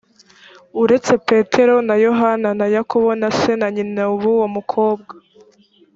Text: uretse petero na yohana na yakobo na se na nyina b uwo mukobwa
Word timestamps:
uretse 0.81 1.13
petero 1.27 1.75
na 1.87 1.95
yohana 2.05 2.49
na 2.59 2.67
yakobo 2.75 3.09
na 3.21 3.29
se 3.37 3.51
na 3.59 3.67
nyina 3.75 4.03
b 4.19 4.21
uwo 4.33 4.45
mukobwa 4.55 5.13